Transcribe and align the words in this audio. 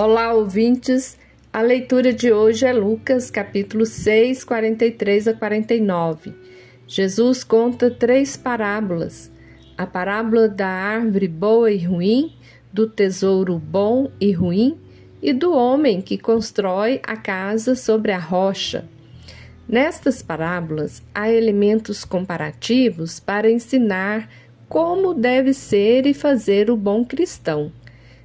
Olá, 0.00 0.32
ouvintes. 0.32 1.18
A 1.52 1.60
leitura 1.60 2.12
de 2.12 2.32
hoje 2.32 2.64
é 2.64 2.72
Lucas, 2.72 3.32
capítulo 3.32 3.84
6, 3.84 4.44
43 4.44 5.26
a 5.26 5.34
49. 5.34 6.32
Jesus 6.86 7.42
conta 7.42 7.90
três 7.90 8.36
parábolas: 8.36 9.28
a 9.76 9.84
parábola 9.88 10.48
da 10.48 10.68
árvore 10.68 11.26
boa 11.26 11.68
e 11.72 11.84
ruim, 11.84 12.32
do 12.72 12.88
tesouro 12.88 13.58
bom 13.58 14.08
e 14.20 14.30
ruim 14.30 14.78
e 15.20 15.32
do 15.32 15.52
homem 15.52 16.00
que 16.00 16.16
constrói 16.16 17.00
a 17.04 17.16
casa 17.16 17.74
sobre 17.74 18.12
a 18.12 18.18
rocha. 18.20 18.88
Nestas 19.68 20.22
parábolas 20.22 21.02
há 21.12 21.28
elementos 21.28 22.04
comparativos 22.04 23.18
para 23.18 23.50
ensinar 23.50 24.30
como 24.68 25.12
deve 25.12 25.52
ser 25.52 26.06
e 26.06 26.14
fazer 26.14 26.70
o 26.70 26.76
bom 26.76 27.04
cristão. 27.04 27.72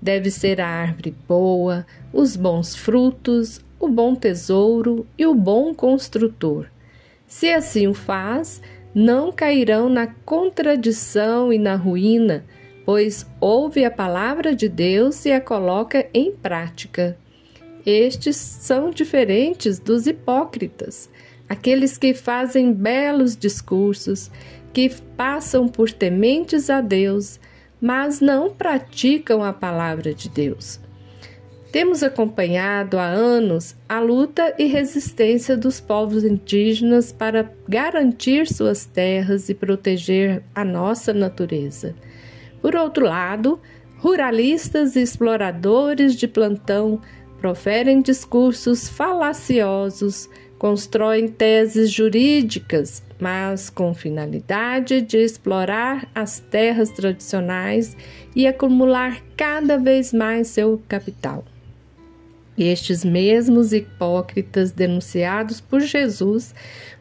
Deve 0.00 0.30
ser 0.30 0.60
a 0.60 0.66
árvore 0.66 1.14
boa, 1.26 1.86
os 2.12 2.36
bons 2.36 2.74
frutos, 2.74 3.60
o 3.80 3.88
bom 3.88 4.14
tesouro 4.14 5.06
e 5.16 5.26
o 5.26 5.34
bom 5.34 5.74
construtor. 5.74 6.66
Se 7.26 7.52
assim 7.52 7.86
o 7.86 7.94
faz, 7.94 8.62
não 8.94 9.30
cairão 9.30 9.88
na 9.88 10.06
contradição 10.06 11.52
e 11.52 11.58
na 11.58 11.76
ruína, 11.76 12.44
pois 12.84 13.26
ouve 13.40 13.84
a 13.84 13.90
palavra 13.90 14.54
de 14.54 14.68
Deus 14.68 15.26
e 15.26 15.32
a 15.32 15.40
coloca 15.40 16.08
em 16.14 16.32
prática. 16.32 17.18
Estes 17.84 18.36
são 18.36 18.90
diferentes 18.90 19.78
dos 19.78 20.06
hipócritas, 20.06 21.10
aqueles 21.48 21.98
que 21.98 22.14
fazem 22.14 22.72
belos 22.72 23.36
discursos, 23.36 24.30
que 24.72 24.90
passam 25.16 25.68
por 25.68 25.90
tementes 25.90 26.70
a 26.70 26.80
Deus, 26.80 27.38
mas 27.80 28.20
não 28.20 28.50
praticam 28.50 29.42
a 29.42 29.52
palavra 29.52 30.12
de 30.12 30.28
Deus. 30.28 30.80
Temos 31.70 32.02
acompanhado 32.02 32.98
há 32.98 33.04
anos 33.04 33.76
a 33.86 34.00
luta 34.00 34.54
e 34.58 34.64
resistência 34.64 35.54
dos 35.54 35.78
povos 35.80 36.24
indígenas 36.24 37.12
para 37.12 37.52
garantir 37.68 38.46
suas 38.46 38.86
terras 38.86 39.50
e 39.50 39.54
proteger 39.54 40.42
a 40.54 40.64
nossa 40.64 41.12
natureza. 41.12 41.94
Por 42.62 42.74
outro 42.74 43.04
lado, 43.04 43.60
ruralistas 43.98 44.96
e 44.96 45.02
exploradores 45.02 46.16
de 46.16 46.26
plantão 46.26 47.02
proferem 47.38 48.00
discursos 48.00 48.88
falaciosos, 48.88 50.28
constroem 50.58 51.28
teses 51.28 51.90
jurídicas 51.90 53.02
mas 53.18 53.68
com 53.68 53.92
finalidade 53.92 55.00
de 55.00 55.18
explorar 55.18 56.08
as 56.14 56.38
terras 56.38 56.90
tradicionais 56.90 57.96
e 58.34 58.46
acumular 58.46 59.22
cada 59.36 59.76
vez 59.76 60.12
mais 60.12 60.48
seu 60.48 60.80
capital. 60.88 61.44
Estes 62.56 63.04
mesmos 63.04 63.72
hipócritas 63.72 64.70
denunciados 64.70 65.60
por 65.60 65.80
Jesus 65.80 66.54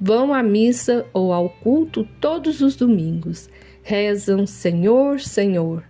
vão 0.00 0.32
à 0.32 0.42
missa 0.42 1.06
ou 1.12 1.32
ao 1.32 1.48
culto 1.48 2.06
todos 2.20 2.60
os 2.60 2.76
domingos, 2.76 3.48
rezam 3.82 4.46
Senhor, 4.46 5.20
Senhor. 5.20 5.82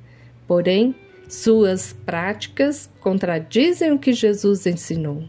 Porém, 0.46 0.94
suas 1.28 1.92
práticas 1.92 2.90
contradizem 3.00 3.92
o 3.92 3.98
que 3.98 4.12
Jesus 4.12 4.64
ensinou. 4.66 5.24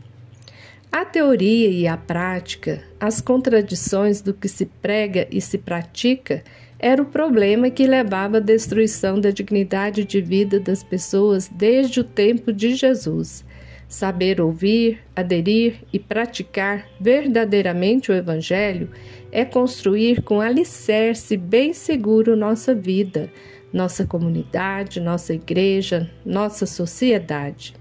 A 0.91 1.05
teoria 1.05 1.69
e 1.69 1.87
a 1.87 1.95
prática, 1.95 2.81
as 2.99 3.21
contradições 3.21 4.21
do 4.21 4.33
que 4.33 4.47
se 4.47 4.65
prega 4.65 5.27
e 5.29 5.39
se 5.39 5.59
pratica, 5.59 6.43
era 6.79 6.99
o 6.99 7.05
problema 7.05 7.69
que 7.69 7.85
levava 7.85 8.37
à 8.37 8.39
destruição 8.39 9.21
da 9.21 9.29
dignidade 9.29 10.03
de 10.03 10.19
vida 10.19 10.59
das 10.59 10.81
pessoas 10.81 11.47
desde 11.47 11.99
o 11.99 12.03
tempo 12.03 12.51
de 12.51 12.73
Jesus. 12.73 13.45
Saber 13.87 14.41
ouvir, 14.41 14.99
aderir 15.15 15.83
e 15.93 15.99
praticar 15.99 16.87
verdadeiramente 16.99 18.11
o 18.11 18.15
Evangelho 18.15 18.89
é 19.31 19.45
construir 19.45 20.23
com 20.23 20.41
alicerce 20.41 21.37
bem 21.37 21.71
seguro 21.71 22.35
nossa 22.35 22.73
vida, 22.73 23.31
nossa 23.71 24.07
comunidade, 24.07 24.99
nossa 24.99 25.35
igreja, 25.35 26.09
nossa 26.25 26.65
sociedade. 26.65 27.75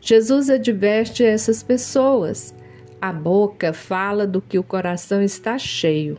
Jesus 0.00 0.50
adverte 0.50 1.24
essas 1.24 1.62
pessoas. 1.62 2.54
A 3.00 3.12
boca 3.12 3.72
fala 3.72 4.26
do 4.26 4.40
que 4.40 4.58
o 4.58 4.62
coração 4.62 5.22
está 5.22 5.58
cheio. 5.58 6.18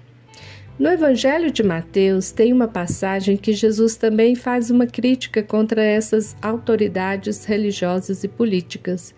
No 0.77 0.89
Evangelho 0.89 1.51
de 1.51 1.61
Mateus 1.61 2.31
tem 2.31 2.51
uma 2.51 2.67
passagem 2.67 3.37
que 3.37 3.53
Jesus 3.53 3.95
também 3.95 4.33
faz 4.33 4.71
uma 4.71 4.87
crítica 4.87 5.43
contra 5.43 5.83
essas 5.83 6.35
autoridades 6.41 7.45
religiosas 7.45 8.23
e 8.23 8.27
políticas. 8.27 9.13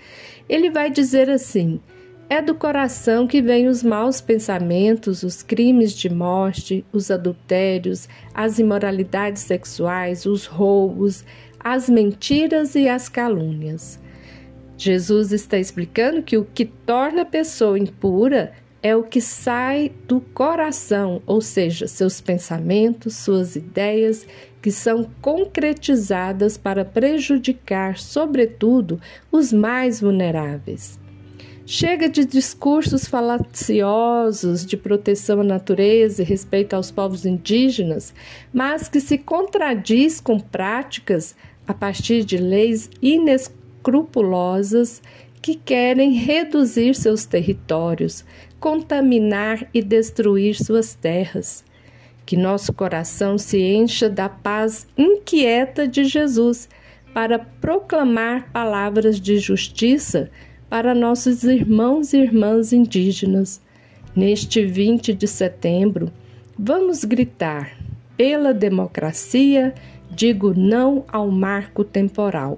Ele 0.49 0.69
vai 0.69 0.91
dizer 0.91 1.29
assim: 1.29 1.79
é 2.27 2.41
do 2.41 2.55
coração 2.55 3.25
que 3.25 3.41
vêm 3.41 3.67
os 3.67 3.83
maus 3.83 4.19
pensamentos, 4.19 5.23
os 5.23 5.41
crimes 5.41 5.93
de 5.93 6.09
morte, 6.09 6.83
os 6.91 7.09
adultérios, 7.09 8.09
as 8.33 8.59
imoralidades 8.59 9.43
sexuais, 9.43 10.25
os 10.25 10.45
roubos, 10.45 11.23
as 11.59 11.87
mentiras 11.87 12.75
e 12.75 12.89
as 12.89 13.07
calúnias. 13.07 13.99
Jesus 14.85 15.31
está 15.31 15.57
explicando 15.57 16.21
que 16.21 16.37
o 16.37 16.45
que 16.45 16.63
torna 16.63 17.23
a 17.23 17.25
pessoa 17.25 17.79
impura 17.79 18.53
é 18.83 18.95
o 18.95 19.01
que 19.01 19.19
sai 19.19 19.91
do 20.07 20.21
coração, 20.21 21.23
ou 21.25 21.41
seja, 21.41 21.87
seus 21.87 22.21
pensamentos, 22.21 23.15
suas 23.15 23.55
ideias, 23.55 24.27
que 24.61 24.69
são 24.69 25.09
concretizadas 25.23 26.55
para 26.55 26.85
prejudicar, 26.85 27.97
sobretudo, 27.97 29.01
os 29.31 29.51
mais 29.51 30.01
vulneráveis. 30.01 30.99
Chega 31.65 32.07
de 32.07 32.23
discursos 32.23 33.07
falaciosos 33.07 34.63
de 34.63 34.77
proteção 34.77 35.41
à 35.41 35.43
natureza 35.43 36.21
e 36.21 36.25
respeito 36.25 36.75
aos 36.75 36.91
povos 36.91 37.25
indígenas, 37.25 38.13
mas 38.53 38.87
que 38.87 38.99
se 38.99 39.17
contradiz 39.17 40.21
com 40.21 40.39
práticas 40.39 41.35
a 41.67 41.73
partir 41.73 42.23
de 42.23 42.37
leis 42.37 42.91
inescrutáveis 43.01 43.54
escrupulosas 43.85 45.01
que 45.41 45.53
querem 45.53 46.13
reduzir 46.13 46.95
seus 46.95 47.25
territórios, 47.25 48.25
contaminar 48.59 49.67
e 49.71 49.81
destruir 49.83 50.55
suas 50.55 50.95
terras. 50.95 51.63
Que 52.25 52.35
nosso 52.35 52.73
coração 52.73 53.37
se 53.37 53.61
encha 53.61 54.09
da 54.09 54.27
paz 54.27 54.87
inquieta 54.97 55.87
de 55.87 56.03
Jesus 56.05 56.67
para 57.13 57.37
proclamar 57.37 58.51
palavras 58.51 59.21
de 59.21 59.37
justiça 59.37 60.31
para 60.67 60.95
nossos 60.95 61.43
irmãos 61.43 62.11
e 62.11 62.17
irmãs 62.17 62.73
indígenas. 62.73 63.61
Neste 64.15 64.65
20 64.65 65.13
de 65.13 65.27
setembro, 65.27 66.11
vamos 66.57 67.03
gritar: 67.03 67.77
pela 68.17 68.51
democracia, 68.51 69.75
digo 70.09 70.55
não 70.55 71.05
ao 71.07 71.29
marco 71.29 71.83
temporal. 71.83 72.57